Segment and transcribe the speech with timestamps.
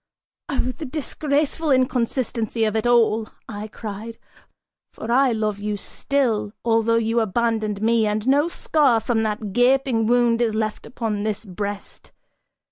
[0.49, 4.17] "Oh the disgraceful inconsistency of it all," I cried,
[4.93, 10.07] "for I love you still, although you abandoned me, and no scar from that gaping
[10.07, 12.11] wound is left upon this breast!